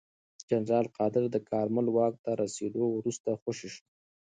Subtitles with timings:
[0.49, 3.83] جنرال قادر د کارمل واک ته رسېدو وروسته خوشې شو.